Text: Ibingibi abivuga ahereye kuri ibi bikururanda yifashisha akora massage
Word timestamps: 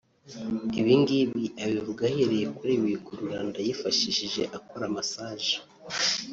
Ibingibi 0.79 1.43
abivuga 1.63 2.01
ahereye 2.09 2.45
kuri 2.57 2.71
ibi 2.77 2.85
bikururanda 2.93 3.57
yifashisha 3.65 4.43
akora 4.57 4.85
massage 4.95 5.53